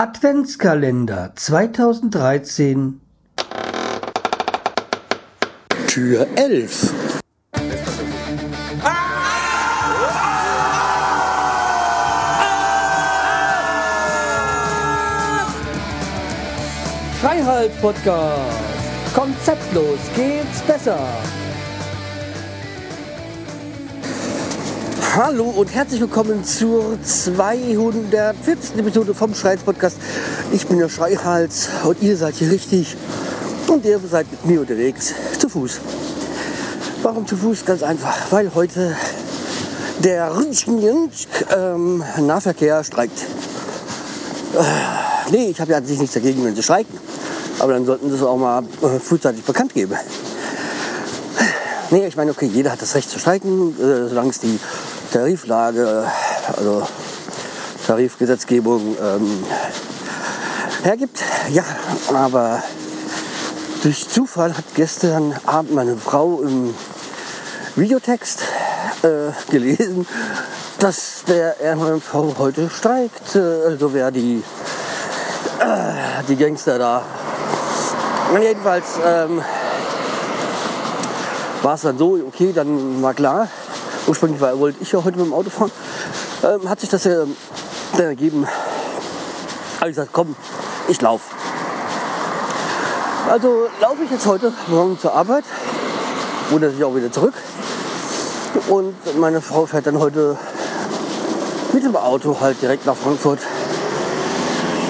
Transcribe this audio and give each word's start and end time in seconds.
Adventskalender 0.00 1.32
2013 1.36 3.02
Tür 5.88 6.26
11. 6.36 6.94
Freiheit 17.20 17.78
Podcast. 17.82 18.40
Konzeptlos 19.14 19.98
geht's 20.16 20.62
besser. 20.62 20.98
Hallo 25.16 25.44
und 25.44 25.74
herzlich 25.74 26.00
willkommen 26.00 26.44
zur 26.44 26.96
240. 27.02 28.78
Episode 28.78 29.12
vom 29.12 29.34
Schreihals 29.34 29.62
Podcast. 29.62 29.96
Ich 30.52 30.68
bin 30.68 30.78
der 30.78 30.88
Schreihals 30.88 31.68
und 31.82 32.00
ihr 32.00 32.16
seid 32.16 32.36
hier 32.36 32.48
richtig 32.52 32.96
und 33.66 33.84
ihr 33.84 33.98
seid 34.08 34.30
mit 34.30 34.46
mir 34.46 34.60
unterwegs 34.60 35.12
zu 35.36 35.48
Fuß. 35.48 35.80
Warum 37.02 37.26
zu 37.26 37.36
Fuß? 37.36 37.64
Ganz 37.64 37.82
einfach, 37.82 38.16
weil 38.30 38.54
heute 38.54 38.96
der 39.98 40.32
ähm, 41.56 42.04
Nahverkehr 42.18 42.84
streikt. 42.84 43.18
Äh, 44.56 45.32
nee, 45.32 45.48
ich 45.48 45.60
habe 45.60 45.72
ja 45.72 45.78
an 45.78 45.86
sich 45.86 45.98
nichts 45.98 46.14
dagegen, 46.14 46.44
wenn 46.44 46.54
sie 46.54 46.62
streiken. 46.62 46.96
Aber 47.58 47.72
dann 47.72 47.84
sollten 47.84 48.10
sie 48.10 48.16
es 48.16 48.22
auch 48.22 48.36
mal 48.36 48.62
äh, 48.82 49.00
frühzeitig 49.00 49.42
bekannt 49.42 49.74
geben. 49.74 49.96
Nee, 51.90 52.06
ich 52.06 52.14
meine, 52.14 52.30
okay, 52.30 52.46
jeder 52.46 52.70
hat 52.70 52.80
das 52.80 52.94
Recht 52.94 53.10
zu 53.10 53.18
streiken, 53.18 53.74
äh, 53.80 54.08
solange 54.08 54.30
es 54.30 54.38
die 54.38 54.60
Tariflage, 55.12 56.04
also 56.56 56.86
Tarifgesetzgebung 57.86 58.96
ähm, 59.02 59.44
hergibt. 60.82 61.20
Ja, 61.50 61.64
aber 62.12 62.62
durch 63.82 64.08
Zufall 64.08 64.56
hat 64.56 64.64
gestern 64.74 65.34
Abend 65.46 65.74
meine 65.74 65.96
Frau 65.96 66.42
im 66.42 66.74
Videotext 67.76 68.42
äh, 69.02 69.32
gelesen, 69.50 70.06
dass 70.78 71.24
der 71.26 71.56
RMV 71.60 72.38
heute 72.38 72.70
streikt. 72.70 73.34
Äh, 73.34 73.66
also 73.66 73.92
wer 73.92 74.10
die, 74.10 74.42
äh, 75.60 76.22
die 76.28 76.36
Gangster 76.36 76.78
da. 76.78 77.02
Und 78.32 78.42
jedenfalls 78.42 78.86
ähm, 79.04 79.42
war 81.62 81.74
es 81.74 81.80
dann 81.82 81.98
so, 81.98 82.18
okay, 82.28 82.52
dann 82.54 83.02
war 83.02 83.14
klar, 83.14 83.48
ursprünglich 84.10 84.40
war, 84.40 84.58
wollte 84.58 84.78
ich 84.80 84.90
ja 84.90 85.04
heute 85.04 85.16
mit 85.16 85.26
dem 85.26 85.32
Auto 85.32 85.50
fahren, 85.50 85.70
ähm, 86.42 86.68
hat 86.68 86.80
sich 86.80 86.90
das 86.90 87.04
ja 87.04 87.24
dann 87.96 88.06
ergeben. 88.06 88.46
Habe 89.78 89.90
ich 89.90 89.96
gesagt, 89.96 90.10
komm, 90.12 90.34
ich 90.88 91.00
laufe. 91.00 91.24
Also 93.28 93.68
laufe 93.80 94.02
ich 94.04 94.10
jetzt 94.10 94.26
heute 94.26 94.52
morgen 94.66 94.98
zur 94.98 95.14
Arbeit, 95.14 95.44
und 96.50 96.60
natürlich 96.60 96.82
auch 96.82 96.94
wieder 96.94 97.12
zurück. 97.12 97.34
Und 98.68 98.94
meine 99.18 99.40
Frau 99.40 99.64
fährt 99.66 99.86
dann 99.86 99.98
heute 100.00 100.36
mit 101.72 101.84
dem 101.84 101.94
Auto 101.94 102.36
halt 102.40 102.60
direkt 102.60 102.86
nach 102.86 102.96
Frankfurt 102.96 103.38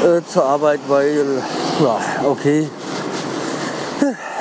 äh, 0.03 0.23
zur 0.27 0.47
Arbeit, 0.47 0.81
weil, 0.89 1.43
ja, 1.81 2.01
okay. 2.25 2.71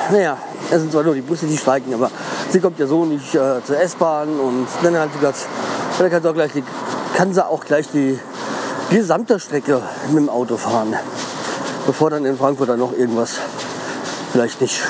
Naja, 0.09 0.37
es 0.71 0.79
sind 0.79 0.91
zwar 0.91 1.03
nur 1.03 1.13
die 1.13 1.21
Busse, 1.21 1.45
die 1.45 1.57
streiken, 1.57 1.93
aber 1.93 2.09
sie 2.51 2.59
kommt 2.59 2.79
ja 2.79 2.87
so 2.87 3.05
nicht 3.05 3.35
äh, 3.35 3.63
zur 3.63 3.79
S-Bahn 3.79 4.39
und 4.39 4.67
dann 4.83 4.97
hat 4.97 5.09
sie 5.13 5.19
gesagt, 5.19 5.45
dann 5.97 6.09
kann 6.09 6.21
sie 6.21 6.29
auch 6.29 6.33
gleich 6.33 6.51
die, 6.53 6.63
kann 7.15 7.33
sie 7.33 7.45
auch 7.45 7.63
gleich 7.63 7.87
die 7.91 8.19
gesamte 8.89 9.39
Strecke 9.39 9.81
mit 10.07 10.17
dem 10.17 10.29
Auto 10.29 10.57
fahren, 10.57 10.95
bevor 11.85 12.09
dann 12.09 12.25
in 12.25 12.37
Frankfurt 12.37 12.69
dann 12.69 12.79
noch 12.79 12.93
irgendwas 12.93 13.35
vielleicht 14.31 14.61
nicht 14.61 14.81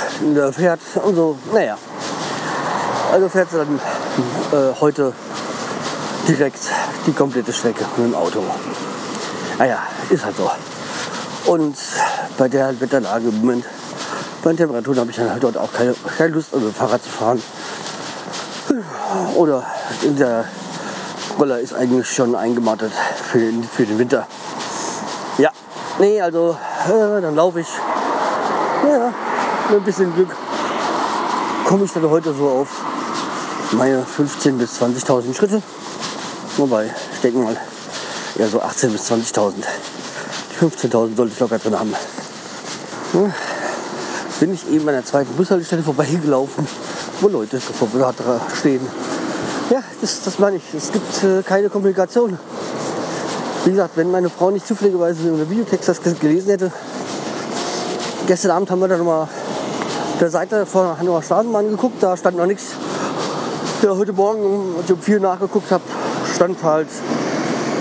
fährt 0.51 0.79
und 1.03 1.15
so. 1.15 1.37
Naja, 1.53 1.77
also 3.11 3.29
fährt 3.29 3.51
sie 3.51 3.57
dann 3.57 3.79
äh, 4.51 4.73
heute 4.79 5.13
direkt 6.27 6.59
die 7.05 7.13
komplette 7.13 7.53
Strecke 7.53 7.85
mit 7.97 8.07
dem 8.07 8.15
Auto. 8.15 8.43
Naja, 9.57 9.79
ist 10.09 10.23
halt 10.23 10.35
so. 10.37 10.49
Und 11.51 11.75
bei 12.37 12.47
der 12.47 12.79
Wetterlage 12.79 13.29
im 13.29 13.39
Moment 13.39 13.65
bei 14.43 14.51
den 14.51 14.57
Temperaturen 14.57 14.99
habe 14.99 15.11
ich 15.11 15.17
dann 15.17 15.29
halt 15.29 15.43
dort 15.43 15.57
auch 15.57 15.71
keine, 15.71 15.93
keine 16.17 16.33
Lust, 16.33 16.53
also 16.53 16.71
Fahrrad 16.71 17.03
zu 17.03 17.09
fahren. 17.09 17.41
Oder 19.35 19.65
der 20.03 20.45
Roller 21.37 21.59
ist 21.59 21.73
eigentlich 21.73 22.09
schon 22.09 22.35
eingemattet 22.35 22.91
für 23.31 23.39
den, 23.39 23.63
für 23.63 23.85
den 23.85 23.97
Winter. 23.97 24.27
Ja, 25.37 25.51
nee, 25.99 26.21
also 26.21 26.57
äh, 26.87 27.21
dann 27.21 27.35
laufe 27.35 27.61
ich. 27.61 27.67
Ja, 28.87 29.13
mit 29.69 29.79
ein 29.79 29.83
bisschen 29.83 30.13
Glück 30.13 30.29
komme 31.65 31.85
ich 31.85 31.91
dann 31.91 32.09
heute 32.09 32.33
so 32.33 32.47
auf 32.47 32.67
meine 33.71 34.03
15.000 34.03 34.57
bis 34.57 34.81
20.000 34.81 35.35
Schritte. 35.35 35.61
Wobei, 36.57 36.89
ich 37.13 37.21
denke 37.21 37.39
mal, 37.39 37.57
eher 38.37 38.47
so 38.47 38.61
18.000 38.61 38.87
bis 38.87 39.11
20.000. 39.11 39.53
Die 40.51 40.65
15.000 40.65 41.15
sollte 41.15 41.33
ich 41.33 41.39
locker 41.39 41.59
drin 41.59 41.77
haben. 41.77 41.93
Ja 43.13 43.33
bin 44.39 44.53
ich 44.53 44.71
eben 44.71 44.87
an 44.87 44.95
der 44.95 45.05
zweiten 45.05 45.33
Bushaltestelle 45.33 45.83
vorbeigelaufen, 45.83 46.65
wo 47.19 47.27
Leute 47.27 47.59
vor 47.59 47.89
Radler 47.93 48.39
stehen. 48.57 48.81
Ja, 49.69 49.83
das, 50.01 50.23
das 50.23 50.39
meine 50.39 50.57
ich. 50.57 50.63
Es 50.75 50.91
gibt 50.91 51.23
äh, 51.23 51.43
keine 51.43 51.69
Komplikation. 51.69 52.39
Wie 53.65 53.71
gesagt, 53.71 53.97
wenn 53.97 54.09
meine 54.09 54.29
Frau 54.29 54.49
nicht 54.49 54.65
zufälligerweise 54.65 55.27
in 55.27 55.37
der 55.37 55.49
Videotext 55.49 55.89
das 55.89 56.01
gelesen 56.01 56.49
hätte, 56.49 56.71
gestern 58.27 58.51
Abend 58.51 58.71
haben 58.71 58.79
wir 58.79 58.87
dann 58.87 59.03
mal 59.03 59.27
der 60.19 60.29
Seite 60.29 60.65
von 60.65 60.97
Hannover 60.97 61.21
Straßenbahn 61.21 61.69
geguckt, 61.69 62.01
da 62.01 62.15
stand 62.15 62.37
noch 62.37 62.45
nichts. 62.45 62.67
Ja, 63.81 63.95
heute 63.95 64.13
Morgen, 64.13 64.75
als 64.77 64.85
ich 64.85 64.93
um 64.93 65.01
vier 65.01 65.19
nachgeguckt 65.19 65.71
habe, 65.71 65.83
stand 66.33 66.63
halt, 66.63 66.87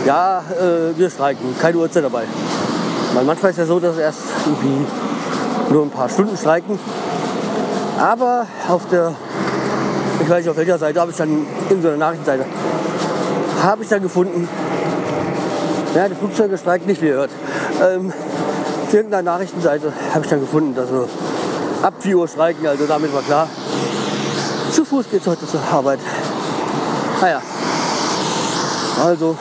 ja, 0.06 0.40
äh, 0.60 0.98
wir 0.98 1.10
streiken, 1.10 1.54
keine 1.60 1.78
Uhrzeit 1.78 2.04
dabei. 2.04 2.24
Weil 3.14 3.24
manchmal 3.24 3.52
ist 3.52 3.58
ja 3.58 3.66
so, 3.66 3.80
dass 3.80 3.96
erst 3.96 4.20
irgendwie 4.44 4.86
nur 5.70 5.82
ein 5.82 5.90
paar 5.90 6.08
Stunden 6.08 6.36
streiken. 6.36 6.78
Aber 7.98 8.46
auf 8.68 8.88
der, 8.88 9.14
ich 10.20 10.28
weiß 10.28 10.38
nicht 10.38 10.50
auf 10.50 10.56
welcher 10.56 10.78
Seite, 10.78 11.00
habe 11.00 11.10
ich 11.10 11.16
dann 11.16 11.46
in 11.68 11.82
so 11.82 11.88
einer 11.88 11.96
Nachrichtenseite, 11.96 12.44
habe 13.62 13.82
ich 13.82 13.88
dann 13.88 14.02
gefunden, 14.02 14.48
ja, 15.94 16.08
die 16.08 16.14
Flugzeuge 16.14 16.56
streiken 16.58 16.86
nicht, 16.86 17.02
wie 17.02 17.08
ihr 17.08 17.14
hört. 17.14 17.30
Ähm, 17.82 18.12
auf 18.86 18.94
irgendeiner 18.94 19.22
Nachrichtenseite 19.22 19.92
habe 20.14 20.24
ich 20.24 20.30
dann 20.30 20.40
gefunden, 20.40 20.74
dass 20.74 20.88
so 20.88 21.08
ab 21.82 21.94
4 22.00 22.16
Uhr 22.16 22.28
streiken, 22.28 22.66
also 22.66 22.86
damit 22.86 23.12
war 23.12 23.22
klar. 23.22 23.48
Zu 24.70 24.84
Fuß 24.84 25.06
geht 25.10 25.22
es 25.22 25.26
heute 25.26 25.46
zur 25.46 25.60
Arbeit. 25.72 25.98
Naja, 27.20 27.42
also 29.04 29.36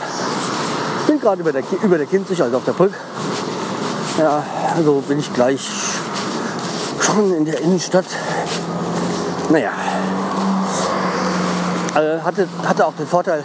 bin 1.06 1.20
gerade 1.20 1.42
über 1.42 1.52
der, 1.52 1.64
über 1.84 1.98
der 1.98 2.08
Kinzig, 2.08 2.42
also 2.42 2.58
auf 2.58 2.66
der 2.66 2.74
Brücke. 2.74 2.96
Ja, 4.18 4.44
also 4.76 5.04
bin 5.08 5.20
ich 5.20 5.32
gleich 5.34 5.70
schon 7.18 7.34
in 7.34 7.46
der 7.46 7.60
Innenstadt. 7.62 8.06
Naja, 9.50 9.72
also 11.96 12.24
hatte, 12.24 12.48
hatte 12.64 12.86
auch 12.86 12.94
den 12.94 13.08
Vorteil, 13.08 13.44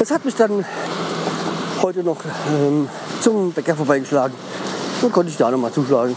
es 0.00 0.10
hat 0.10 0.24
mich 0.24 0.34
dann 0.34 0.64
heute 1.82 2.02
noch 2.02 2.16
ähm, 2.48 2.88
zum 3.20 3.52
Bäcker 3.52 3.76
vorbeigeschlagen. 3.76 4.36
Dann 5.00 5.12
konnte 5.12 5.30
ich 5.30 5.36
da 5.36 5.50
noch 5.50 5.58
mal 5.58 5.72
zuschlagen. 5.72 6.16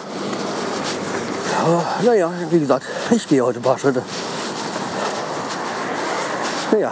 Aber, 1.64 1.84
naja, 2.04 2.32
wie 2.50 2.60
gesagt, 2.60 2.86
ich 3.12 3.28
gehe 3.28 3.46
heute 3.46 3.60
ein 3.60 3.64
paar 3.64 3.78
Schritte. 3.78 4.02
Naja, 6.72 6.92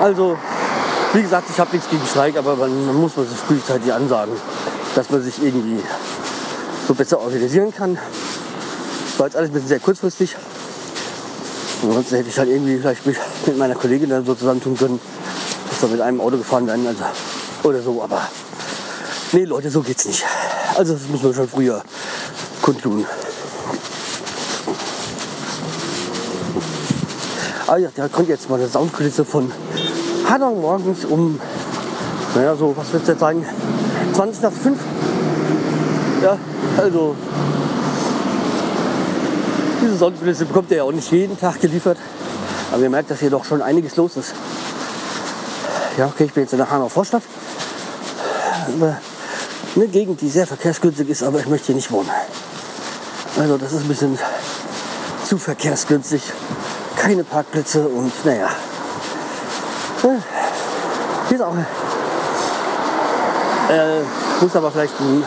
also, 0.00 0.36
wie 1.12 1.22
gesagt, 1.22 1.48
ich 1.48 1.60
habe 1.60 1.70
nichts 1.72 1.88
gegen 1.90 2.04
Streik, 2.06 2.36
aber 2.36 2.56
man, 2.56 2.86
man 2.86 2.96
muss 2.96 3.16
man 3.16 3.28
sich 3.28 3.38
frühzeitig 3.38 3.92
ansagen, 3.92 4.34
dass 4.96 5.10
man 5.10 5.22
sich 5.22 5.40
irgendwie 5.40 5.80
so 6.86 6.94
besser 6.94 7.20
organisieren 7.20 7.72
kann. 7.74 7.98
War 9.18 9.26
jetzt 9.26 9.36
alles 9.36 9.50
ein 9.50 9.52
bisschen 9.54 9.68
sehr 9.68 9.80
kurzfristig. 9.80 10.36
Ansonsten 11.82 12.16
hätte 12.16 12.28
ich 12.28 12.38
halt 12.38 12.48
irgendwie 12.48 12.78
vielleicht 12.78 13.06
mich 13.06 13.16
mit 13.46 13.58
meiner 13.58 13.74
Kollegin 13.74 14.10
dann 14.10 14.24
so 14.24 14.34
zusammentun 14.34 14.76
können, 14.76 15.00
dass 15.68 15.82
wir 15.82 15.88
mit 15.88 16.00
einem 16.00 16.20
Auto 16.20 16.38
gefahren 16.38 16.66
werden 16.66 16.86
also, 16.86 17.04
oder 17.62 17.82
so. 17.82 18.02
Aber 18.02 18.28
nee, 19.32 19.44
Leute, 19.44 19.70
so 19.70 19.82
geht's 19.82 20.06
nicht. 20.06 20.24
Also 20.76 20.94
das 20.94 21.08
muss 21.08 21.22
man 21.22 21.34
schon 21.34 21.48
früher 21.48 21.82
kundtun. 22.62 23.06
Ah 27.66 27.78
ja, 27.78 27.88
da 27.94 28.08
kommt 28.08 28.28
jetzt 28.28 28.48
mal 28.48 28.60
eine 28.60 28.68
Soundkulisse 28.68 29.24
von 29.24 29.50
Hanau 30.28 30.54
morgens 30.54 31.04
um, 31.04 31.40
naja, 32.34 32.54
so, 32.54 32.76
was 32.76 32.92
wird 32.92 33.02
es 33.02 33.08
jetzt 33.08 33.20
sein, 33.20 33.44
20 34.14 34.42
nach 34.42 34.52
5. 34.52 34.78
Also 36.76 37.16
diese 39.82 39.96
Sonnenkulisse 39.96 40.44
bekommt 40.44 40.70
ihr 40.70 40.78
ja 40.78 40.82
auch 40.82 40.92
nicht 40.92 41.10
jeden 41.10 41.38
Tag 41.38 41.60
geliefert. 41.60 41.98
Aber 42.72 42.82
ihr 42.82 42.90
merkt, 42.90 43.10
dass 43.10 43.20
hier 43.20 43.30
doch 43.30 43.44
schon 43.44 43.62
einiges 43.62 43.96
los 43.96 44.16
ist. 44.16 44.34
Ja, 45.96 46.06
okay, 46.06 46.24
ich 46.24 46.32
bin 46.32 46.42
jetzt 46.42 46.52
in 46.52 46.58
der 46.58 46.70
Hanau 46.70 46.88
Vorstadt. 46.88 47.22
Eine 49.74 49.88
Gegend, 49.88 50.20
die 50.20 50.28
sehr 50.28 50.46
verkehrsgünstig 50.46 51.08
ist, 51.08 51.22
aber 51.22 51.38
ich 51.38 51.46
möchte 51.46 51.66
hier 51.66 51.76
nicht 51.76 51.90
wohnen. 51.90 52.10
Also 53.38 53.56
das 53.56 53.72
ist 53.72 53.82
ein 53.82 53.88
bisschen 53.88 54.18
zu 55.24 55.38
verkehrsgünstig. 55.38 56.22
Keine 56.96 57.24
Parkplätze 57.24 57.86
und 57.86 58.12
naja. 58.24 58.48
Hier 61.28 61.36
ist 61.36 61.42
auch. 61.42 61.54
Äh, 63.68 64.00
muss 64.40 64.54
aber 64.56 64.70
vielleicht 64.70 65.00
ein 65.00 65.24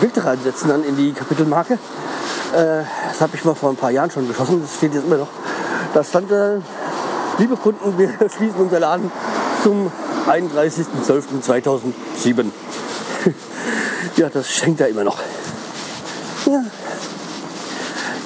Bild 0.00 0.24
reinsetzen 0.24 0.68
dann 0.68 0.84
in 0.84 0.96
die 0.96 1.12
Kapitelmarke. 1.12 1.74
Äh, 1.74 2.84
das 3.08 3.20
habe 3.20 3.36
ich 3.36 3.44
mal 3.44 3.54
vor 3.54 3.70
ein 3.70 3.76
paar 3.76 3.90
Jahren 3.90 4.10
schon 4.10 4.26
geschossen. 4.28 4.62
Das 4.62 4.76
steht 4.76 4.94
jetzt 4.94 5.04
immer 5.04 5.18
noch. 5.18 5.28
Da 5.94 6.04
stand, 6.04 6.30
äh, 6.30 6.58
liebe 7.38 7.56
Kunden, 7.56 7.98
wir 7.98 8.10
schließen 8.36 8.60
unser 8.60 8.78
Laden 8.80 9.10
zum 9.62 9.90
31.12.2007. 10.26 12.46
ja, 14.16 14.28
das 14.28 14.50
schenkt 14.50 14.80
er 14.80 14.88
immer 14.88 15.04
noch. 15.04 15.18
Ja. 16.46 16.64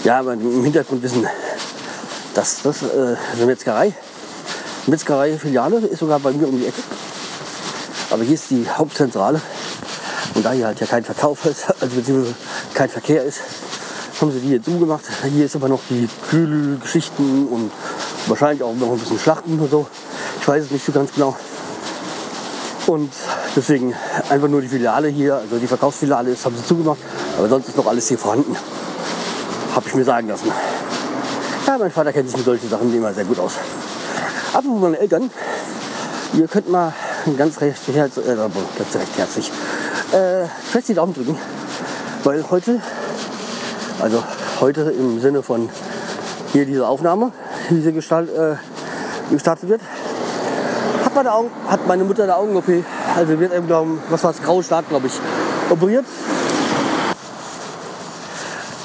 Ja, 0.05 0.21
aber 0.21 0.33
im 0.35 0.65
Hintergrund 0.65 1.03
wissen, 1.03 1.27
dass 2.35 2.63
das 2.63 2.83
äh, 2.83 3.17
eine 3.37 3.47
Metzgerei, 3.47 3.95
Metzgerei-Filiale 4.87 5.79
ist 5.79 6.01
sogar 6.01 6.19
bei 6.19 6.33
mir 6.33 6.47
um 6.47 6.59
die 6.59 6.67
Ecke. 6.67 6.83
Aber 8.11 8.23
hier 8.23 8.35
ist 8.35 8.51
die 8.51 8.69
Hauptzentrale. 8.69 9.41
Und 10.35 10.45
da 10.45 10.51
hier 10.51 10.67
halt 10.67 10.81
ja 10.81 10.87
kein 10.87 11.05
Verkauf 11.05 11.45
ist, 11.47 11.67
also 11.81 11.97
beziehungsweise 11.97 12.35
kein 12.75 12.89
Verkehr 12.89 13.23
ist, 13.23 13.41
haben 14.21 14.33
sie 14.33 14.41
die 14.41 14.49
hier 14.49 14.63
zugemacht. 14.63 15.05
Hier 15.33 15.45
ist 15.45 15.57
aber 15.57 15.69
noch 15.69 15.81
die 15.89 16.09
Kühlgeschichten 16.31 17.49
und 17.49 17.71
wahrscheinlich 18.27 18.63
auch 18.63 18.75
noch 18.75 18.93
ein 18.93 18.99
bisschen 18.99 19.19
Schlachten 19.19 19.59
und 19.59 19.71
so. 19.71 19.87
Ich 20.41 20.49
weiß 20.49 20.65
es 20.65 20.71
nicht 20.71 20.85
so 20.85 20.93
ganz 20.93 21.13
genau. 21.15 21.37
Und 22.87 23.13
deswegen 23.57 23.95
einfach 24.29 24.49
nur 24.49 24.61
die 24.61 24.69
Filiale 24.69 25.09
hier, 25.09 25.37
also 25.37 25.57
die 25.59 25.67
Verkaufsfiliale 25.67 26.31
ist, 26.31 26.45
haben 26.45 26.57
sie 26.57 26.65
zugemacht. 26.65 26.99
Aber 27.39 27.49
sonst 27.49 27.69
ist 27.69 27.77
noch 27.77 27.87
alles 27.87 28.09
hier 28.09 28.19
vorhanden. 28.19 28.57
Habe 29.75 29.89
ich 29.89 29.95
mir 29.95 30.05
sagen 30.05 30.29
lassen. 30.29 30.53
Ja, 31.67 31.79
mein 31.79 31.91
Vater 31.91 32.13
kennt 32.13 32.29
sich 32.29 32.37
mit 32.37 32.45
solchen 32.45 32.69
Sachen 32.69 32.95
immer 32.95 33.13
sehr 33.15 33.25
gut 33.25 33.39
aus. 33.39 33.53
Apropos 34.53 34.81
meine 34.81 34.99
Eltern, 34.99 35.31
ihr 36.35 36.47
könnt 36.47 36.71
mal 36.71 36.93
ganz 37.39 37.61
recht, 37.61 37.81
herz, 37.93 38.19
äh, 38.19 38.37
ganz 38.37 38.95
recht 38.95 39.17
herzlich 39.17 39.51
äh, 40.15 40.47
fest 40.71 40.89
die 40.89 40.95
Daumen 40.95 41.13
drücken, 41.13 41.37
weil 42.23 42.45
heute, 42.51 42.81
also 44.01 44.23
heute 44.61 44.83
im 44.97 45.21
Sinne 45.21 45.43
von 45.43 45.69
hier 46.53 46.65
diese 46.65 46.87
Aufnahme, 46.87 47.33
diese 47.71 47.93
Gestalt, 47.93 48.31
äh, 48.31 48.55
gestartet 49.31 49.69
wird, 49.69 49.81
hat 51.05 51.15
meine, 51.15 51.33
Augen, 51.33 51.51
hat 51.69 51.87
meine 51.87 52.05
Mutter 52.05 52.23
eine 52.23 52.37
Augen-OP, 52.37 52.85
also 53.17 53.41
wird 53.41 53.53
eben, 53.53 53.67
glauben, 53.67 54.01
was 54.09 54.23
war 54.23 54.31
es, 54.31 54.41
graue 54.41 54.63
Stab, 54.63 54.89
glaube 54.89 55.09
ich, 55.09 55.15
operiert. 55.69 56.05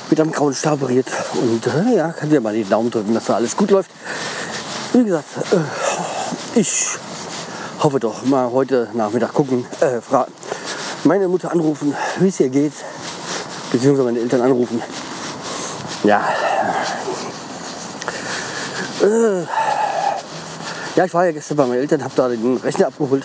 Mit 0.09 0.19
einem 0.19 0.31
grauen 0.31 0.55
Stab 0.55 0.81
operiert 0.81 1.07
und 1.35 1.67
äh, 1.67 1.95
ja, 1.95 2.11
kann 2.11 2.31
dir 2.31 2.41
mal 2.41 2.55
die 2.55 2.63
Daumen 2.63 2.89
drücken, 2.89 3.13
dass 3.13 3.25
da 3.25 3.35
alles 3.35 3.55
gut 3.55 3.69
läuft. 3.69 3.91
Wie 4.93 5.03
gesagt, 5.03 5.25
äh, 5.51 6.59
ich 6.59 6.87
hoffe 7.83 7.99
doch 7.99 8.25
mal 8.25 8.51
heute 8.51 8.89
Nachmittag 8.93 9.33
gucken, 9.33 9.65
äh, 9.81 10.01
meine 11.03 11.27
Mutter 11.27 11.51
anrufen, 11.51 11.93
wie 12.19 12.27
es 12.27 12.39
ihr 12.39 12.49
geht, 12.49 12.73
beziehungsweise 13.71 14.05
meine 14.05 14.19
Eltern 14.19 14.41
anrufen. 14.41 14.81
Ja. 16.03 16.21
Äh, 19.01 19.41
ja, 20.95 21.05
ich 21.05 21.13
war 21.13 21.25
ja 21.25 21.31
gestern 21.31 21.57
bei 21.57 21.65
meinen 21.65 21.79
Eltern, 21.79 22.03
habe 22.03 22.13
da 22.15 22.27
den 22.27 22.57
Rechner 22.57 22.87
abgeholt, 22.87 23.23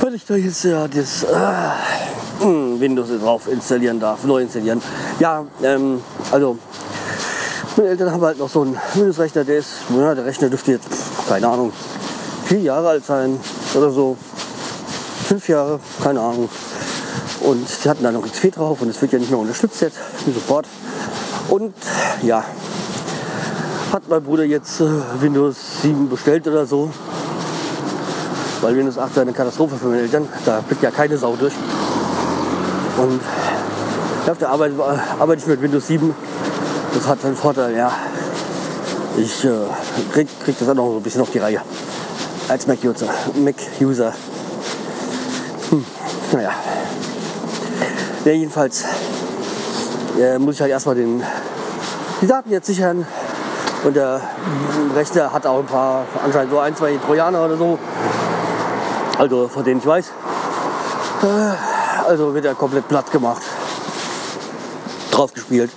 weil 0.00 0.14
ich 0.14 0.24
da 0.24 0.36
jetzt 0.36 0.64
ja 0.64 0.86
das 0.86 1.24
äh, 1.24 2.80
Windows 2.80 3.08
drauf 3.20 3.48
installieren 3.48 3.98
darf, 3.98 4.24
neu 4.24 4.42
installieren. 4.42 4.80
Ja, 5.18 5.44
ähm, 5.62 6.02
also 6.30 6.58
meine 7.76 7.88
Eltern 7.88 8.12
haben 8.12 8.22
halt 8.22 8.38
noch 8.38 8.48
so 8.48 8.62
einen 8.62 8.78
Windows-Rechner, 8.94 9.44
der 9.44 9.58
ist, 9.58 9.70
ja, 9.96 10.14
der 10.14 10.24
Rechner 10.24 10.48
dürfte 10.48 10.72
jetzt, 10.72 10.88
keine 11.28 11.48
Ahnung, 11.48 11.72
vier 12.44 12.60
Jahre 12.60 12.90
alt 12.90 13.04
sein 13.04 13.40
oder 13.74 13.90
so. 13.90 14.16
Fünf 15.34 15.48
Jahre, 15.48 15.80
keine 16.00 16.20
Ahnung. 16.20 16.48
Und 17.40 17.68
sie 17.68 17.90
hatten 17.90 18.04
da 18.04 18.12
noch 18.12 18.22
XP 18.22 18.54
drauf 18.54 18.80
und 18.80 18.88
es 18.88 19.02
wird 19.02 19.14
ja 19.14 19.18
nicht 19.18 19.32
mehr 19.32 19.40
unterstützt 19.40 19.80
jetzt, 19.80 19.96
sofort. 20.32 20.64
Und 21.48 21.74
ja, 22.22 22.44
hat 23.92 24.08
mein 24.08 24.22
Bruder 24.22 24.44
jetzt 24.44 24.80
äh, 24.80 24.84
Windows 25.18 25.56
7 25.82 26.08
bestellt 26.08 26.46
oder 26.46 26.66
so. 26.66 26.88
Weil 28.60 28.76
Windows 28.76 28.96
8 28.96 29.18
eine 29.18 29.32
Katastrophe 29.32 29.74
für 29.74 29.88
meine 29.88 30.02
Eltern. 30.02 30.28
Da 30.44 30.60
blickt 30.60 30.84
ja 30.84 30.92
keine 30.92 31.18
Sau 31.18 31.34
durch. 31.34 31.54
Und 32.96 33.20
auf 34.30 34.38
der 34.38 34.50
Arbeit 34.50 34.74
arbeite 35.18 35.42
ich 35.42 35.48
mit 35.48 35.60
Windows 35.60 35.88
7. 35.88 36.14
Das 36.94 37.08
hat 37.08 37.24
einen 37.24 37.34
Vorteil, 37.34 37.76
ja. 37.76 37.90
Ich 39.16 39.44
äh, 39.44 39.48
krieg, 40.12 40.28
krieg 40.44 40.56
das 40.60 40.68
auch 40.68 40.74
noch 40.74 40.90
so 40.90 40.96
ein 40.98 41.02
bisschen 41.02 41.22
auf 41.22 41.30
die 41.30 41.38
Reihe 41.38 41.60
als 42.48 42.68
Mac-User. 42.68 43.08
Mac-User. 43.34 44.14
Naja. 46.34 46.50
Ja, 48.24 48.32
jedenfalls 48.32 48.84
äh, 50.18 50.36
muss 50.36 50.56
ich 50.56 50.60
halt 50.60 50.72
erstmal 50.72 50.96
den, 50.96 51.22
die 52.20 52.26
Daten 52.26 52.50
jetzt 52.50 52.66
sichern. 52.66 53.06
Und 53.84 53.94
der 53.94 54.20
Rechner 54.96 55.32
hat 55.32 55.46
auch 55.46 55.60
ein 55.60 55.66
paar, 55.66 56.06
anscheinend 56.24 56.50
so 56.50 56.58
ein, 56.58 56.74
zwei 56.74 56.96
Trojaner 56.96 57.44
oder 57.44 57.56
so. 57.56 57.78
Also 59.16 59.46
von 59.46 59.62
denen 59.62 59.78
ich 59.78 59.86
weiß. 59.86 60.06
Äh, 61.22 62.08
also 62.08 62.34
wird 62.34 62.46
er 62.46 62.54
komplett 62.56 62.88
platt 62.88 63.12
gemacht. 63.12 63.42
Drauf 65.12 65.32
gespielt. 65.32 65.70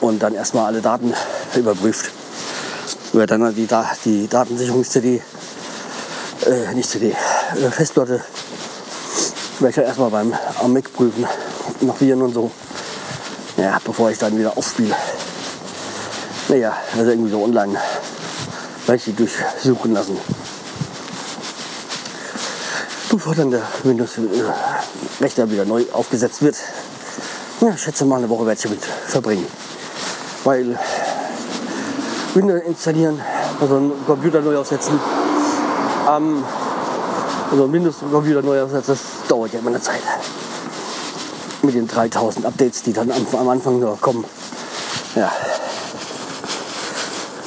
Und 0.00 0.22
dann 0.22 0.34
erstmal 0.34 0.66
alle 0.66 0.80
Daten 0.80 1.12
überprüft. 1.56 2.12
Wird 3.12 3.32
dann 3.32 3.52
die, 3.56 3.66
die 4.04 4.28
Datensicherungs-CD 4.28 5.20
äh, 6.46 6.74
nicht 6.74 6.88
CD, 6.88 7.10
äh, 7.10 7.70
Festplatte. 7.70 8.20
Werde 9.60 9.70
ich 9.70 9.76
ja 9.76 9.82
erstmal 9.82 10.10
beim 10.10 10.32
am 10.62 10.72
Mac 10.72 10.92
prüfen, 10.92 11.26
nach 11.80 12.00
und 12.00 12.32
so. 12.32 12.50
Ja, 13.56 13.80
bevor 13.84 14.08
ich 14.08 14.18
dann 14.18 14.38
wieder 14.38 14.56
aufspiele. 14.56 14.94
Naja, 16.48 16.76
also 16.96 17.10
irgendwie 17.10 17.30
so 17.30 17.42
online 17.42 17.76
werde 18.86 18.96
ich 18.96 19.04
die 19.04 19.14
durchsuchen 19.14 19.92
lassen. 19.92 20.16
Bevor 23.10 23.34
dann 23.34 23.50
der 23.50 23.62
Windows-Rechner 23.82 25.44
äh, 25.44 25.50
wieder 25.50 25.64
neu 25.64 25.84
aufgesetzt 25.92 26.40
wird. 26.40 26.56
Ja, 27.60 27.70
ich 27.70 27.82
schätze 27.82 28.04
mal 28.04 28.18
eine 28.18 28.28
Woche 28.28 28.46
werde 28.46 28.56
ich 28.58 28.62
damit 28.62 28.84
verbringen. 29.08 29.46
Weil 30.44 30.78
Windows 32.34 32.62
installieren, 32.62 33.20
also 33.60 33.76
einen 33.76 34.06
Computer 34.06 34.40
neu 34.40 34.56
aufsetzen, 34.56 35.00
ähm, 36.08 36.44
also 37.50 37.72
wieder 37.72 38.42
neu 38.42 38.62
aufsetzen, 38.62 38.94
das 38.94 39.17
dauert 39.28 39.52
ja 39.52 39.60
immer 39.60 39.70
eine 39.70 39.80
Zeit. 39.80 40.02
Mit 41.62 41.74
den 41.74 41.86
3000 41.86 42.46
Updates, 42.46 42.82
die 42.82 42.92
dann 42.92 43.10
am 43.10 43.48
Anfang 43.48 43.80
noch 43.80 44.00
kommen. 44.00 44.24
Ja. 45.14 45.30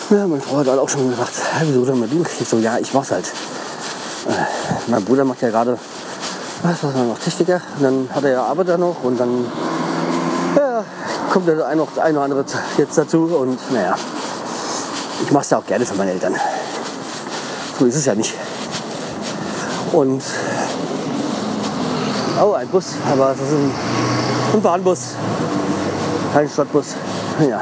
Ja, 0.09 0.27
meine 0.27 0.41
Frau 0.41 0.57
hat 0.57 0.67
halt 0.67 0.79
auch 0.79 0.89
schon 0.89 1.09
gesagt, 1.09 1.31
wieso 1.63 1.85
denn 1.85 1.99
mal 1.99 2.09
du? 2.09 2.25
Ich 2.39 2.47
so, 2.47 2.57
ja, 2.57 2.77
ich 2.77 2.93
mach's 2.93 3.11
halt. 3.11 3.25
Äh, 4.27 4.33
mein 4.87 5.03
Bruder 5.05 5.23
macht 5.23 5.41
ja 5.41 5.49
gerade, 5.49 5.77
was 6.63 6.83
war 6.83 6.91
noch, 6.91 7.17
Techniker. 7.17 7.61
Und 7.77 7.83
dann 7.83 8.09
hat 8.13 8.23
er 8.25 8.31
ja 8.31 8.43
Arbeit 8.43 8.67
da 8.67 8.77
noch 8.77 9.03
und 9.03 9.17
dann 9.17 9.45
ja, 10.57 10.83
kommt 11.31 11.47
der 11.47 11.65
ein, 11.65 11.77
noch, 11.77 11.97
ein 11.97 12.15
oder 12.15 12.25
andere 12.25 12.45
jetzt 12.77 12.97
dazu 12.97 13.23
und 13.39 13.57
naja, 13.71 13.95
ich 15.23 15.31
mach's 15.31 15.49
ja 15.49 15.59
auch 15.59 15.65
gerne 15.65 15.85
für 15.85 15.95
meine 15.95 16.11
Eltern. 16.11 16.35
So 17.79 17.85
ist 17.85 17.95
es 17.95 18.05
ja 18.05 18.13
nicht. 18.13 18.33
Und 19.93 20.21
oh, 22.41 22.53
ein 22.53 22.67
Bus, 22.67 22.93
aber 23.11 23.35
das 23.37 23.47
ist 23.47 23.53
ein, 23.53 23.71
ein 24.53 24.61
Bahnbus, 24.61 25.15
kein 26.33 26.49
Stadtbus. 26.49 26.95
Ja. 27.47 27.61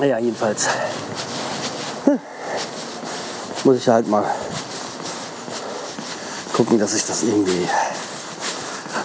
Naja, 0.00 0.18
jedenfalls 0.18 0.68
hm. 2.04 2.18
muss 3.64 3.76
ich 3.76 3.88
halt 3.88 4.08
mal 4.08 4.24
gucken, 6.52 6.78
dass 6.78 6.94
ich 6.94 7.06
das 7.06 7.22
irgendwie 7.22 7.68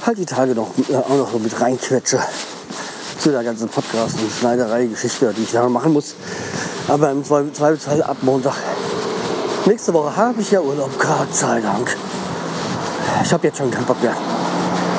halt 0.06 0.18
die 0.18 0.26
Tage 0.26 0.56
noch, 0.56 0.70
äh, 0.90 0.96
auch 0.96 1.10
noch 1.10 1.32
so 1.32 1.40
mit 1.40 1.60
reinquetsche 1.60 2.20
zu 3.20 3.32
der 3.32 3.44
ganzen 3.44 3.68
Podcast- 3.70 4.20
und 4.20 4.32
Schneiderei-Geschichte, 4.32 5.34
die 5.36 5.44
ich 5.44 5.52
da 5.52 5.68
machen 5.68 5.94
muss. 5.94 6.16
Aber 6.88 7.12
im 7.12 7.24
Zweifelsfall 7.24 8.02
ab 8.02 8.18
Montag 8.22 8.56
Nächste 9.66 9.94
Woche 9.94 10.16
habe 10.16 10.42
ich 10.42 10.50
ja 10.52 10.62
Urlaub, 10.62 10.90
Gott 10.98 11.36
sei 11.36 11.62
Dank. 11.62 11.96
Ich 13.24 13.34
habe 13.34 13.48
jetzt 13.48 13.58
schon 13.58 13.72
keinen 13.72 13.86
Bock 13.86 14.02
mehr. 14.02 14.16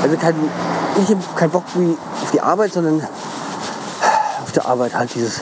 Also 0.02 0.16
kein, 0.16 0.34
nicht 0.96 1.36
kein 1.36 1.50
Bock 1.50 1.64
wie 1.74 1.96
auf 2.22 2.30
die 2.32 2.40
Arbeit, 2.40 2.72
sondern 2.72 3.06
auf 4.42 4.52
der 4.52 4.66
Arbeit 4.66 4.94
halt 4.94 5.14
dieses 5.14 5.40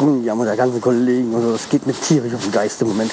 Rumjammer 0.00 0.44
der 0.44 0.56
ganzen 0.56 0.80
Kollegen 0.80 1.34
und 1.34 1.42
so. 1.42 1.52
Das 1.52 1.68
geht 1.68 1.86
mir 1.86 1.94
tierisch 1.94 2.34
auf 2.34 2.40
den 2.40 2.52
Geist 2.52 2.80
im 2.82 2.88
Moment. 2.88 3.12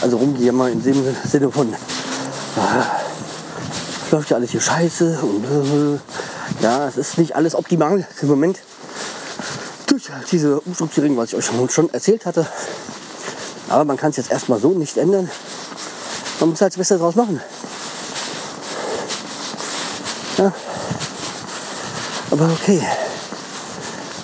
Also 0.00 0.16
rumgejammer 0.16 0.70
im 0.70 0.80
Sinne 0.80 1.14
Sinne 1.24 1.50
von, 1.50 1.74
ah, 2.56 2.84
läuft 4.10 4.30
ja 4.30 4.36
alles 4.36 4.50
hier 4.50 4.60
scheiße 4.60 5.18
und 5.22 5.44
äh, 5.44 5.98
ja, 6.62 6.88
es 6.88 6.96
ist 6.96 7.18
nicht 7.18 7.36
alles 7.36 7.54
optimal 7.54 8.06
im 8.22 8.28
Moment. 8.28 8.58
Durch 9.86 10.10
diese 10.30 10.60
Umstrukturierung, 10.60 11.16
was 11.16 11.32
ich 11.32 11.38
euch 11.38 11.72
schon 11.72 11.92
erzählt 11.92 12.26
hatte. 12.26 12.46
Aber 13.68 13.84
man 13.84 13.96
kann 13.96 14.10
es 14.10 14.16
jetzt 14.16 14.30
erstmal 14.30 14.60
so 14.60 14.70
nicht 14.70 14.96
ändern. 14.96 15.30
Man 16.40 16.50
muss 16.50 16.60
halt 16.60 16.72
das 16.72 16.78
Beste 16.78 16.98
draus 16.98 17.16
machen. 17.16 17.40
Ja. 20.38 20.52
Aber 22.30 22.44
okay. 22.44 22.80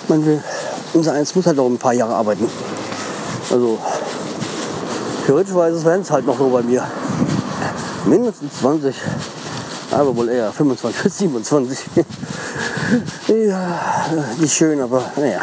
Man 0.07 0.25
will, 0.25 0.41
unser 0.93 1.13
Eins 1.13 1.35
muss 1.35 1.45
halt 1.45 1.57
noch 1.57 1.65
ein 1.65 1.77
paar 1.77 1.93
Jahre 1.93 2.15
arbeiten. 2.15 2.49
Also 3.51 3.79
theoretischweise 5.25 5.83
wären 5.83 6.01
es 6.01 6.11
halt 6.11 6.25
noch 6.25 6.37
so 6.37 6.49
bei 6.49 6.61
mir. 6.61 6.87
Mindestens 8.05 8.59
20, 8.59 8.95
aber 9.91 10.15
wohl 10.15 10.29
eher 10.29 10.51
25 10.51 11.03
bis 11.03 11.17
27. 11.17 11.79
ja, 13.27 13.79
nicht 14.37 14.53
schön, 14.53 14.79
aber 14.79 15.11
naja, 15.15 15.41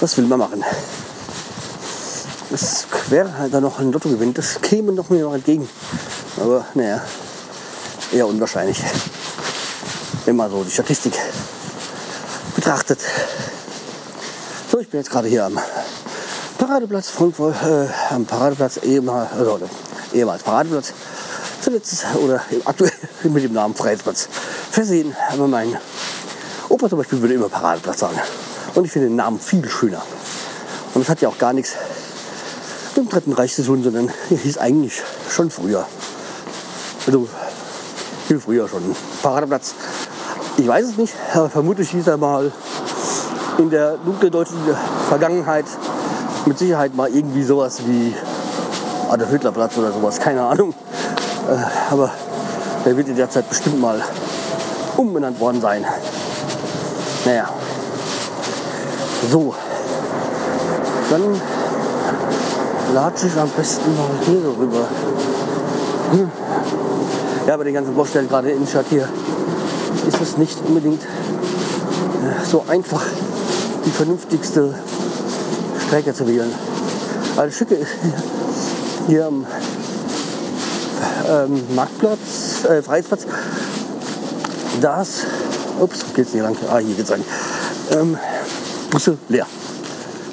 was 0.00 0.16
will 0.16 0.26
man 0.26 0.38
machen? 0.38 0.62
Es 2.52 2.86
wäre 3.08 3.36
halt 3.36 3.52
dann 3.52 3.62
noch 3.62 3.80
ein 3.80 3.90
Lottogewinn, 3.90 4.32
das 4.32 4.60
käme 4.60 4.92
noch 4.92 5.10
mir 5.10 5.24
noch 5.24 5.34
entgegen. 5.34 5.68
Aber 6.40 6.64
naja, 6.74 7.02
eher 8.12 8.26
unwahrscheinlich. 8.26 8.82
Wenn 10.24 10.36
man 10.36 10.50
so 10.50 10.62
die 10.62 10.70
Statistik 10.70 11.14
betrachtet. 12.54 13.00
So, 14.70 14.78
ich 14.78 14.88
bin 14.88 15.00
jetzt 15.00 15.10
gerade 15.10 15.28
hier 15.28 15.44
am 15.44 15.58
Paradeplatz 16.58 17.10
Frankfurt, 17.10 17.54
äh, 17.62 17.88
am 18.10 18.24
Paradeplatz 18.24 18.78
ehemals, 18.82 19.32
also, 19.32 19.60
ehemals 20.12 20.42
Paradeplatz. 20.42 20.92
Zuletzt 21.60 22.04
oder 22.22 22.40
aktuell 22.64 22.92
mit 23.24 23.42
dem 23.42 23.52
Namen 23.52 23.74
Freiheitsplatz 23.74 24.28
versehen. 24.70 25.14
Aber 25.32 25.48
mein 25.48 25.76
Opa 26.68 26.88
zum 26.88 26.98
Beispiel 26.98 27.20
würde 27.20 27.34
immer 27.34 27.48
Paradeplatz 27.48 28.00
sagen. 28.00 28.18
Und 28.74 28.84
ich 28.84 28.92
finde 28.92 29.08
den 29.08 29.16
Namen 29.16 29.40
viel 29.40 29.68
schöner. 29.68 30.02
Und 30.94 31.02
es 31.02 31.08
hat 31.08 31.20
ja 31.20 31.28
auch 31.28 31.38
gar 31.38 31.52
nichts 31.52 31.72
dem 32.96 33.08
Dritten 33.08 33.32
Reich 33.32 33.54
zu 33.54 33.62
tun, 33.62 33.82
sondern 33.82 34.10
er 34.30 34.36
hieß 34.42 34.58
eigentlich 34.58 35.02
schon 35.30 35.50
früher. 35.50 35.86
Also 37.06 37.28
viel 38.26 38.40
früher 38.40 38.68
schon. 38.68 38.82
Paradeplatz. 39.22 39.74
Ich 40.56 40.66
weiß 40.66 40.86
es 40.86 40.96
nicht, 40.96 41.14
vermutlich 41.52 41.90
hieß 41.90 42.06
er 42.06 42.16
mal 42.16 42.50
in 43.58 43.70
der 43.70 43.98
dunkeldeutschen 43.98 44.58
Vergangenheit 45.08 45.66
mit 46.46 46.58
Sicherheit 46.58 46.94
mal 46.94 47.08
irgendwie 47.08 47.42
sowas 47.42 47.80
wie 47.86 48.14
Adolf 49.10 49.30
Hitler 49.30 49.52
Platz 49.52 49.76
oder 49.76 49.92
sowas, 49.92 50.18
keine 50.18 50.42
Ahnung. 50.42 50.74
Äh, 51.48 51.92
aber 51.92 52.10
der 52.84 52.96
wird 52.96 53.08
in 53.08 53.16
der 53.16 53.30
Zeit 53.30 53.48
bestimmt 53.48 53.80
mal 53.80 54.02
umbenannt 54.96 55.38
worden 55.38 55.60
sein. 55.60 55.84
Naja. 57.24 57.48
So. 59.30 59.54
Dann 61.10 61.40
latsche 62.94 63.26
ich 63.26 63.36
am 63.36 63.48
besten 63.50 63.94
mal 63.96 64.08
hier 64.24 64.40
so 64.42 64.52
rüber. 64.52 64.88
Hm. 66.12 66.30
Ja, 67.46 67.56
bei 67.56 67.64
den 67.64 67.74
ganzen 67.74 67.94
Baustellen 67.94 68.28
gerade 68.28 68.50
in 68.50 68.66
Stadt 68.66 68.86
hier 68.90 69.08
ist 70.06 70.20
es 70.20 70.36
nicht 70.36 70.58
unbedingt 70.66 71.02
äh, 71.02 72.46
so 72.48 72.64
einfach, 72.68 73.02
die 73.84 73.90
vernünftigste 73.90 74.74
Strecke 75.86 76.14
zu 76.14 76.26
wählen. 76.26 76.52
Das 77.36 77.54
Schicke 77.54 77.74
ist 77.74 77.90
hier 79.06 79.26
am 79.26 79.46
ähm, 81.28 81.62
Marktplatz, 81.74 82.64
äh, 82.68 82.82
Freiheitsplatz, 82.82 83.26
das, 84.80 85.26
ups, 85.80 86.04
geht's 86.14 86.32
nicht 86.32 86.42
lang, 86.42 86.56
ah, 86.70 86.78
hier 86.78 86.94
geht's 86.94 87.10
rein, 87.10 87.24
ähm, 87.92 88.16
Busse 88.90 89.18
leer. 89.28 89.46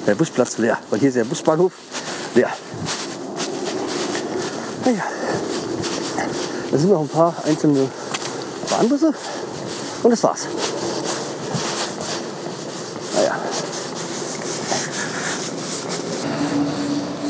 Der 0.06 0.14
Busplatz 0.14 0.58
leer, 0.58 0.76
weil 0.90 0.98
hier 0.98 1.08
ist 1.08 1.16
der 1.16 1.24
Busbahnhof 1.24 1.72
leer. 2.34 2.50
Naja, 4.84 5.04
da 6.70 6.78
sind 6.78 6.90
noch 6.90 7.00
ein 7.00 7.08
paar 7.08 7.34
einzelne 7.44 7.88
Bahnbusse 8.68 9.14
und 10.02 10.10
das 10.10 10.22
war's. 10.22 10.46
Naja. 13.14 13.36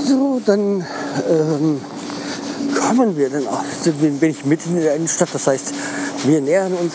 So, 0.06 0.40
dann 0.44 0.84
ähm, 1.28 1.80
kommen 2.74 3.16
wir 3.16 3.30
dann 3.30 3.46
auch, 3.48 3.62
wir, 3.84 4.10
bin 4.10 4.30
ich 4.30 4.44
mitten 4.44 4.76
in 4.76 4.82
der 4.82 4.96
Innenstadt. 4.96 5.28
Das 5.32 5.46
heißt, 5.46 5.72
wir 6.24 6.40
nähern 6.40 6.72
uns 6.72 6.94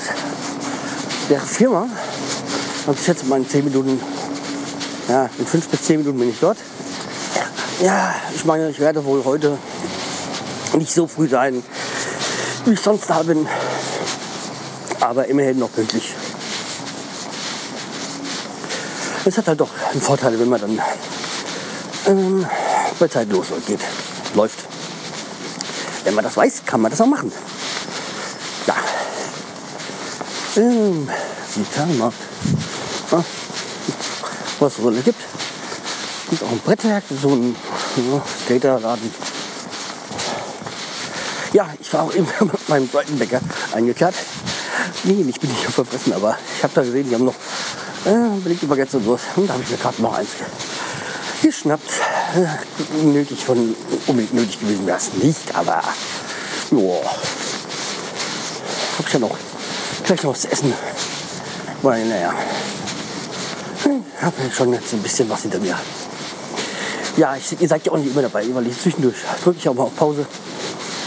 der 1.29 1.39
Firma. 1.39 1.87
Und 2.85 2.97
ich 2.97 3.05
schätze 3.05 3.25
mal 3.25 3.39
in 3.39 3.47
10 3.47 3.65
Minuten, 3.65 3.99
ja, 5.07 5.29
in 5.37 5.45
5 5.45 5.67
bis 5.67 5.83
10 5.83 5.99
Minuten 5.99 6.19
bin 6.19 6.29
ich 6.29 6.39
dort. 6.39 6.57
Ja, 7.81 8.13
ich 8.35 8.43
meine, 8.43 8.69
ich 8.69 8.79
werde 8.79 9.05
wohl 9.05 9.23
heute 9.23 9.57
nicht 10.73 10.93
so 10.93 11.07
früh 11.07 11.29
sein, 11.29 11.63
wie 12.65 12.73
ich 12.73 12.81
sonst 12.81 13.09
da 13.09 13.23
bin. 13.23 13.47
Aber 14.99 15.25
immerhin 15.27 15.59
noch 15.59 15.71
pünktlich. 15.71 16.13
Es 19.23 19.37
hat 19.37 19.47
halt 19.47 19.61
doch 19.61 19.69
einen 19.91 20.01
Vorteil, 20.01 20.37
wenn 20.37 20.49
man 20.49 20.59
dann 20.59 20.81
ähm, 22.07 22.45
bei 22.99 23.07
Zeit 23.07 23.29
losgeht, 23.31 23.79
läuft. 24.35 24.59
Wenn 26.03 26.15
man 26.15 26.25
das 26.25 26.35
weiß, 26.35 26.63
kann 26.65 26.81
man 26.81 26.91
das 26.91 26.99
auch 26.99 27.05
machen. 27.05 27.31
Ja. 28.67 28.75
Ähm. 30.57 31.07
Ja. 33.11 33.23
Was 34.59 34.73
es 34.73 34.83
Rolle 34.83 34.99
gibt. 35.01 35.21
Gibt 36.29 36.43
auch 36.43 36.51
ein 36.51 36.59
Brettwerk, 36.59 37.03
so 37.21 37.29
ein 37.29 37.55
ja, 37.97 38.21
Skaterladen. 38.45 39.13
Ja, 41.53 41.69
ich 41.79 41.91
war 41.93 42.03
auch 42.03 42.13
eben 42.13 42.27
mit 42.39 42.69
meinem 42.69 42.91
zweiten 42.91 43.17
Bäcker 43.17 43.41
eingekehrt. 43.73 44.15
Nee, 45.03 45.25
ich 45.27 45.39
bin 45.39 45.49
nicht 45.49 45.63
verfressen, 45.63 46.13
aber 46.13 46.37
ich 46.57 46.63
habe 46.63 46.73
da 46.73 46.81
gesehen, 46.81 47.09
die 47.09 47.15
haben 47.15 47.25
noch 47.25 47.35
äh, 48.05 48.39
belegte 48.43 48.67
Baguettes 48.67 48.95
und 48.95 49.05
sowas. 49.05 49.21
Und 49.35 49.47
da 49.47 49.53
habe 49.53 49.63
ich 49.63 49.69
mir 49.69 49.77
gerade 49.77 50.01
noch 50.01 50.13
eins 50.13 50.29
geschnappt. 51.41 51.89
Äh, 52.35 53.03
nötig 53.03 53.43
von, 53.43 53.75
unbedingt 54.07 54.33
nötig 54.33 54.59
gewesen 54.59 54.85
wäre 54.85 54.97
es 54.97 55.13
nicht, 55.13 55.55
aber 55.55 55.81
joa. 56.71 57.01
Hab 58.97 59.07
ich 59.07 59.13
ja 59.13 59.19
noch 59.19 59.37
gleich 60.03 60.23
noch 60.23 60.31
was 60.31 60.41
zu 60.41 60.51
essen. 60.51 60.73
Weil, 61.81 62.05
naja, 62.05 62.33
ich 63.85 64.21
habe 64.21 64.35
ja 64.43 64.51
schon 64.51 64.73
jetzt 64.73 64.93
ein 64.93 65.01
bisschen 65.01 65.29
was 65.29 65.43
hinter 65.43 65.59
mir. 65.59 65.77
Ja, 67.17 67.35
ich, 67.35 67.59
ihr 67.59 67.67
seid 67.67 67.85
ja 67.85 67.91
auch 67.91 67.97
nicht 67.97 68.11
immer 68.11 68.21
dabei, 68.21 68.45
weil 68.53 68.67
ich 68.67 68.79
zwischendurch 68.79 69.17
drücke 69.43 69.57
ich 69.59 69.67
auch 69.69 69.73
mal 69.73 69.83
auf 69.83 69.95
Pause. 69.95 70.25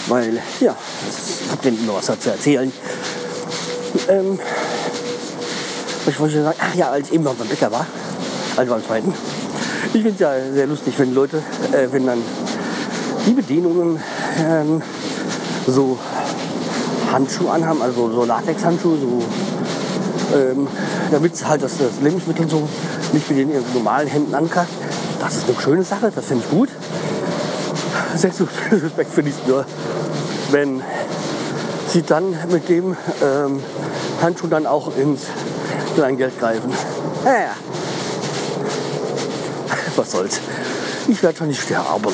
Weil, 0.08 0.40
ja, 0.60 0.74
ich 1.08 1.50
habe 1.50 1.62
denen 1.62 1.78
immer 1.78 1.94
was 1.94 2.06
zu 2.06 2.30
erzählen. 2.30 2.72
Ähm, 4.08 4.38
ich 6.06 6.18
wollte 6.18 6.34
schon 6.34 6.44
sagen, 6.44 6.58
ach 6.60 6.74
ja, 6.74 6.90
als 6.90 7.08
ich 7.08 7.14
eben 7.14 7.24
noch 7.24 7.34
beim 7.34 7.48
Bäcker 7.48 7.70
war, 7.70 7.86
also 8.56 8.72
beim 8.72 8.84
zweiten, 8.84 9.14
ich 9.94 10.02
finde 10.02 10.10
es 10.10 10.18
ja 10.18 10.32
sehr 10.52 10.66
lustig, 10.66 10.94
wenn 10.98 11.14
Leute, 11.14 11.42
äh, 11.72 11.86
wenn 11.90 12.06
dann 12.06 12.22
die 13.26 13.32
Bedienungen 13.32 14.00
ähm, 14.38 14.82
so 15.66 15.98
Handschuhe 17.12 17.50
anhaben, 17.50 17.82
also 17.82 18.10
so 18.10 18.24
Latexhandschuhe, 18.24 18.98
so, 18.98 19.22
ähm, 20.36 20.66
damit 21.10 21.46
halt 21.46 21.62
das, 21.62 21.78
das 21.78 22.00
Lebensmittel 22.02 22.48
so 22.48 22.68
nicht 23.12 23.28
mit 23.30 23.38
den 23.38 23.50
normalen 23.74 24.08
Händen 24.08 24.34
ankasst. 24.34 24.72
Das 25.22 25.36
ist 25.36 25.48
eine 25.48 25.60
schöne 25.60 25.84
Sache, 25.84 26.10
das 26.12 26.24
finde 26.24 26.44
ich 26.44 26.50
gut. 26.50 26.68
Respekt 28.72 29.14
finde 29.14 29.30
ich 29.30 29.46
nur, 29.46 29.64
wenn 30.50 30.82
sie 31.88 32.02
dann 32.02 32.36
mit 32.50 32.68
dem 32.68 32.96
ähm, 33.22 33.62
Handschuh 34.20 34.48
dann 34.48 34.66
auch 34.66 34.96
ins 34.96 35.26
Kleingeld 35.94 36.36
greifen. 36.40 36.72
Ja, 37.24 37.54
was 39.96 40.10
soll's. 40.10 40.40
Ich 41.06 41.22
werde 41.22 41.38
schon 41.38 41.46
nicht 41.46 41.62
sterben. 41.62 42.12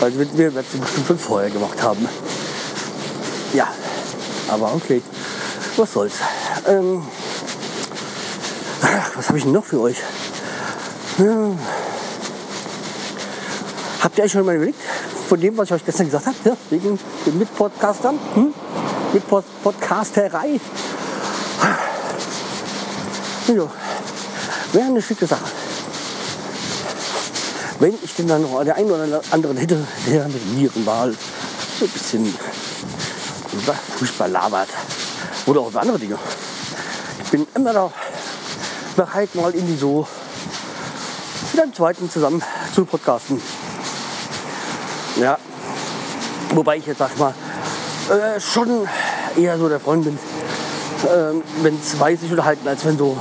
Weil 0.00 0.18
wir, 0.18 0.32
wir 0.32 0.54
werden 0.54 0.64
es 0.72 0.80
bestimmt 0.80 1.06
schon 1.06 1.18
vorher 1.18 1.50
gemacht 1.50 1.82
haben. 1.82 2.08
Ja, 3.52 3.68
aber 4.48 4.72
okay. 4.74 5.02
Was 5.76 5.92
soll's. 5.92 6.14
Ähm, 6.66 7.02
was 9.14 9.28
habe 9.28 9.36
ich 9.36 9.44
denn 9.44 9.52
noch 9.52 9.64
für 9.66 9.80
euch? 9.82 9.98
Ja. 11.18 11.50
Habt 14.00 14.18
ihr 14.18 14.24
euch 14.24 14.32
schon 14.32 14.46
mal 14.46 14.54
überlegt, 14.54 14.78
von 15.28 15.40
dem, 15.40 15.56
was 15.56 15.68
ich 15.68 15.74
euch 15.74 15.84
gestern 15.84 16.06
gesagt 16.06 16.26
habe, 16.26 16.36
ja, 16.44 16.56
wegen 16.70 16.98
den 17.26 17.38
Mitpodcastern, 17.38 18.18
hm? 18.34 18.54
mit 19.12 19.26
Pod 19.26 19.44
Podcasterei? 19.62 20.60
Ja, 23.48 23.66
wäre 24.72 24.86
eine 24.86 25.02
schicke 25.02 25.26
Sache. 25.26 25.44
wenn 27.80 27.94
ich 28.02 28.14
denn 28.14 28.28
dann 28.28 28.42
noch 28.42 28.62
den 28.62 28.72
einen 28.72 28.90
oder 28.90 29.20
anderen 29.30 29.56
hätte, 29.56 29.86
der 30.06 30.28
mit 30.28 30.46
Nierenwahl 30.54 31.14
so 31.78 31.84
ein 31.84 31.90
bisschen 31.90 32.34
über 33.52 33.74
Fußball 33.98 34.30
labert 34.30 34.68
oder 35.46 35.60
auch 35.60 35.70
über 35.70 35.80
andere 35.80 35.98
Dinge. 35.98 36.18
Ich 37.24 37.30
bin 37.30 37.46
immer 37.54 37.72
noch 37.72 37.92
bereit, 38.96 39.34
mal 39.34 39.54
irgendwie 39.54 39.76
so 39.76 40.06
mit 41.52 41.62
einem 41.62 41.74
zweiten 41.74 42.10
zusammen 42.10 42.42
zu 42.74 42.84
podcasten. 42.84 43.40
Ja, 45.20 45.36
wobei 46.54 46.76
ich 46.76 46.86
jetzt 46.86 46.98
sag 46.98 47.18
mal 47.18 47.34
äh, 48.08 48.40
schon 48.40 48.86
eher 49.36 49.58
so 49.58 49.68
der 49.68 49.80
Freund 49.80 50.04
bin, 50.04 50.14
äh, 50.14 51.42
wenn 51.62 51.82
zwei 51.82 52.14
sich 52.14 52.30
unterhalten, 52.30 52.66
als 52.68 52.84
wenn 52.84 52.96
so 52.96 53.16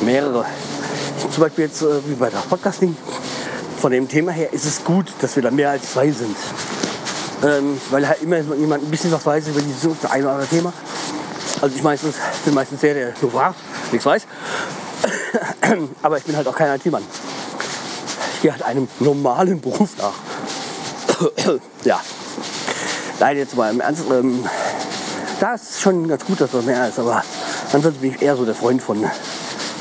mehrere. 0.00 0.44
Zum 1.30 1.42
Beispiel 1.42 1.64
jetzt 1.64 1.82
äh, 1.82 1.86
wie 2.06 2.14
bei 2.14 2.30
der 2.30 2.38
Podcasting. 2.38 2.96
Von 3.80 3.92
dem 3.92 4.08
Thema 4.08 4.32
her 4.32 4.52
ist 4.52 4.64
es 4.64 4.84
gut, 4.84 5.06
dass 5.20 5.34
wir 5.36 5.42
da 5.42 5.50
mehr 5.50 5.70
als 5.70 5.92
zwei 5.92 6.10
sind. 6.10 6.36
Ähm, 7.44 7.80
weil 7.90 8.08
halt 8.08 8.22
immer 8.22 8.38
jemand 8.38 8.84
ein 8.84 8.90
bisschen 8.90 9.12
was 9.12 9.24
weiß 9.24 9.48
über 9.48 9.60
dieses 9.60 9.84
eine 10.08 10.24
oder 10.24 10.32
andere 10.32 10.48
Thema. 10.48 10.72
Also 11.60 11.74
ich 11.74 11.82
meistens, 11.82 12.14
bin 12.44 12.54
meistens 12.54 12.80
der, 12.80 12.94
der 12.94 13.12
so 13.20 13.28
fragt, 13.28 13.56
nichts 13.90 14.06
weiß. 14.06 14.22
Aber 16.02 16.18
ich 16.18 16.24
bin 16.24 16.36
halt 16.36 16.46
auch 16.46 16.56
kein 16.56 16.76
IT-Mann. 16.76 17.02
Ich 18.34 18.42
gehe 18.42 18.52
halt 18.52 18.62
einem 18.62 18.88
normalen 19.00 19.60
Beruf 19.60 19.90
nach. 19.98 20.27
ja. 21.84 22.00
Nein, 23.20 23.36
jetzt 23.36 23.56
mal 23.56 23.72
im 23.72 23.80
Ernst. 23.80 24.04
Ähm, 24.10 24.44
da 25.40 25.54
ist 25.54 25.80
schon 25.80 26.08
ganz 26.08 26.24
gut, 26.24 26.40
dass 26.40 26.50
das 26.50 26.64
mehr 26.64 26.88
ist. 26.88 26.98
Aber 26.98 27.22
ansonsten 27.72 28.00
bin 28.00 28.14
ich 28.14 28.22
eher 28.22 28.36
so 28.36 28.44
der 28.44 28.54
Freund 28.54 28.82
von 28.82 29.04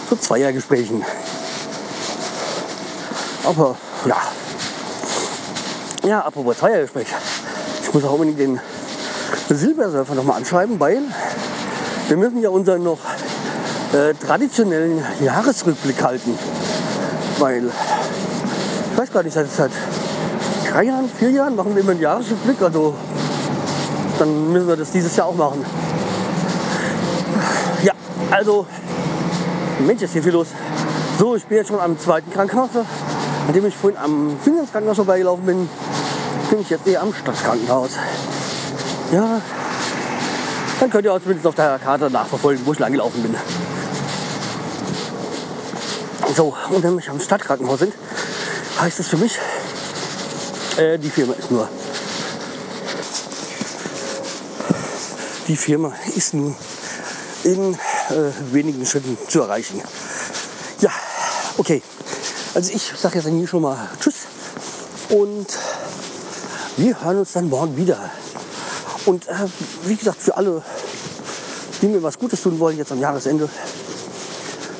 so 0.09 0.15
Zweiergesprächen. 0.15 1.03
Aber 3.43 3.75
ja. 4.05 4.17
Ja, 6.03 6.21
apropos 6.21 6.57
Zweiergespräch. 6.57 7.07
Ich 7.83 7.93
muss 7.93 8.03
auch 8.03 8.13
unbedingt 8.13 8.39
den 8.39 8.59
Silbersurfer 9.49 10.15
nochmal 10.15 10.37
anschreiben, 10.37 10.79
weil 10.79 11.01
wir 12.07 12.17
müssen 12.17 12.41
ja 12.41 12.49
unseren 12.49 12.83
noch 12.83 12.99
äh, 13.93 14.13
traditionellen 14.13 15.03
Jahresrückblick 15.21 16.01
halten. 16.01 16.37
Weil, 17.39 17.69
ich 18.91 18.97
weiß 18.97 19.11
gar 19.11 19.23
nicht, 19.23 19.33
seit, 19.33 19.51
seit 19.51 19.71
drei 20.77 20.83
Jahren, 20.83 21.09
vier 21.09 21.31
Jahren 21.31 21.55
machen 21.55 21.73
wir 21.73 21.81
immer 21.81 21.93
einen 21.93 22.01
Jahresrückblick. 22.01 22.61
Also 22.61 22.93
dann 24.19 24.51
müssen 24.51 24.67
wir 24.67 24.75
das 24.75 24.91
dieses 24.91 25.15
Jahr 25.15 25.25
auch 25.25 25.35
machen. 25.35 25.65
Ja, 27.81 27.93
also, 28.29 28.67
Mensch, 29.79 30.03
ist 30.03 30.13
hier 30.13 30.21
viel 30.21 30.33
los. 30.33 30.49
So, 31.17 31.35
ich 31.35 31.45
bin 31.45 31.57
jetzt 31.57 31.69
schon 31.69 31.79
am 31.79 31.97
zweiten 31.97 32.31
Krankenhaus. 32.31 32.69
Nachdem 33.47 33.65
ich 33.65 33.75
vorhin 33.75 33.97
am 33.97 34.37
Finanzkrankenhaus 34.43 34.97
vorbeigelaufen 34.97 35.45
bin, 35.47 35.69
bin 36.51 36.59
ich 36.59 36.69
jetzt 36.69 36.85
eher 36.85 37.01
am 37.01 37.11
Stadtkrankenhaus. 37.11 37.91
Ja, 39.11 39.41
dann 40.79 40.89
könnt 40.91 41.05
ihr 41.05 41.13
auch 41.13 41.19
zumindest 41.19 41.47
auf 41.47 41.55
der 41.55 41.79
Karte 41.79 42.11
nachverfolgen, 42.11 42.63
wo 42.67 42.73
ich 42.73 42.79
lang 42.79 42.91
gelaufen 42.91 43.23
bin. 43.23 43.35
So, 46.35 46.53
und 46.69 46.83
wenn 46.83 46.99
wir 46.99 47.09
am 47.09 47.19
Stadtkrankenhaus 47.19 47.79
sind, 47.79 47.93
heißt 48.79 48.99
es 48.99 49.07
für 49.07 49.17
mich, 49.17 49.39
äh, 50.77 50.97
die 50.97 51.09
Firma 51.09 51.33
ist 51.33 51.51
nur. 51.51 51.67
Die 55.47 55.57
Firma 55.57 55.93
ist 56.15 56.33
nur 56.33 56.55
in 57.43 57.73
äh, 57.73 57.77
wenigen 58.51 58.85
Schritten 58.85 59.17
zu 59.27 59.41
erreichen. 59.41 59.81
Ja, 60.81 60.91
okay. 61.57 61.81
Also 62.53 62.71
ich 62.73 62.91
sage 62.97 63.19
jetzt 63.19 63.27
hier 63.27 63.47
schon 63.47 63.61
mal 63.61 63.77
Tschüss 63.99 64.15
und 65.09 65.47
wir 66.77 67.03
hören 67.03 67.19
uns 67.19 67.31
dann 67.33 67.49
morgen 67.49 67.77
wieder. 67.77 67.97
Und 69.05 69.27
äh, 69.27 69.33
wie 69.85 69.95
gesagt, 69.95 70.21
für 70.21 70.35
alle, 70.35 70.61
die 71.81 71.87
mir 71.87 72.03
was 72.03 72.17
Gutes 72.17 72.41
tun 72.41 72.59
wollen 72.59 72.77
jetzt 72.77 72.91
am 72.91 72.99
Jahresende, 72.99 73.49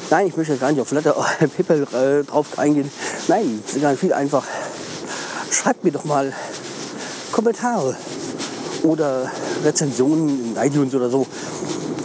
nein, 0.10 0.28
ich 0.28 0.36
möchte 0.36 0.58
gar 0.58 0.72
nicht 0.72 0.82
auf 0.82 0.90
Flatter 0.90 1.14
PayPal 1.58 1.84
äh, 1.94 2.24
drauf 2.24 2.60
eingehen. 2.60 2.92
Nein, 3.28 3.64
ganz 3.82 4.00
viel 4.00 4.14
einfach. 4.14 4.44
Schreibt 5.58 5.84
mir 5.84 5.92
doch 5.92 6.06
mal 6.06 6.32
Kommentare 7.32 7.96
oder 8.84 9.32
Rezensionen 9.64 10.56
in 10.56 10.62
iTunes 10.62 10.94
oder 10.94 11.10
so. 11.10 11.26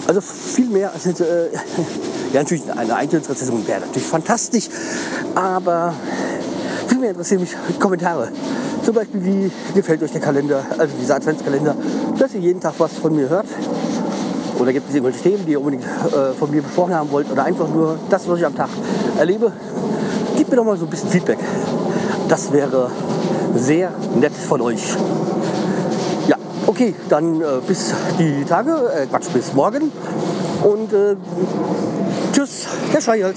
Also 0.07 0.23
viel 0.23 0.69
mehr 0.69 0.91
als 0.91 1.05
äh, 1.05 1.53
ja 2.33 2.41
natürlich 2.41 2.63
eine 2.75 3.05
iTunes-Rezension 3.05 3.67
wäre 3.67 3.81
natürlich 3.81 4.09
fantastisch, 4.09 4.71
aber 5.35 5.93
viel 6.89 6.99
mehr 6.99 7.11
interessieren 7.11 7.43
mich 7.43 7.55
Kommentare. 7.79 8.33
Zum 8.83 8.95
Beispiel, 8.95 9.23
wie 9.23 9.51
gefällt 9.75 10.03
euch 10.03 10.13
der 10.13 10.23
Kalender, 10.23 10.65
also 10.79 10.95
dieser 10.99 11.17
Adventskalender, 11.17 11.77
dass 12.19 12.33
ihr 12.33 12.41
jeden 12.41 12.61
Tag 12.61 12.73
was 12.79 12.95
von 12.95 13.15
mir 13.15 13.29
hört. 13.29 13.47
Oder 14.59 14.73
gibt 14.73 14.89
es 14.89 14.95
irgendwelche 14.95 15.23
Themen, 15.23 15.45
die 15.45 15.53
ihr 15.53 15.61
unbedingt 15.61 15.85
äh, 15.85 16.33
von 16.39 16.51
mir 16.51 16.63
besprochen 16.63 16.95
haben 16.95 17.11
wollt 17.11 17.31
oder 17.31 17.45
einfach 17.45 17.69
nur 17.69 17.99
das, 18.09 18.27
was 18.27 18.39
ich 18.39 18.47
am 18.47 18.57
Tag 18.57 18.71
erlebe. 19.19 19.53
Gebt 20.39 20.51
mir 20.51 20.57
doch 20.57 20.65
mal 20.65 20.79
so 20.79 20.87
ein 20.87 20.91
bisschen 20.91 21.11
Feedback. 21.11 21.39
Das 22.29 22.53
wäre 22.53 22.91
sehr 23.55 23.93
nett 24.15 24.33
von 24.33 24.61
euch. 24.61 24.97
Ja, 26.29 26.37
okay, 26.67 26.95
dann 27.09 27.41
äh, 27.41 27.45
bis 27.67 27.95
die 28.19 28.45
Tage, 28.45 28.73
äh, 28.97 29.07
Quatsch, 29.07 29.29
bis 29.33 29.53
morgen. 29.53 29.93
Und 30.63 30.93
äh, 30.93 31.17
tschüss, 32.33 32.67
der 32.93 33.01
Scheiß. 33.01 33.35